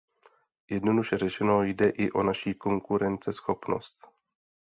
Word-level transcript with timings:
Jednoduše 0.71 1.17
řečeno, 1.17 1.63
jde 1.63 1.89
i 1.89 2.11
o 2.11 2.23
naši 2.23 2.53
konkurenceschopnost. 2.53 3.95